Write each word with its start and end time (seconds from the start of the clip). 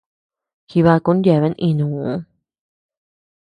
Jibakun 0.69 1.17
yeabenu 1.25 1.57
ínuu. 1.67 2.13